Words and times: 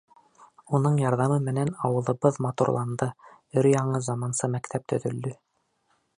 Уның 0.77 0.95
ярҙамы 1.01 1.37
менән 1.49 1.69
ауылыбыҙ 1.89 2.39
матурланды, 2.47 3.11
өр-яңы 3.61 4.05
заманса 4.09 4.53
мәктәп 4.57 4.91
төҙөлдө. 4.95 5.37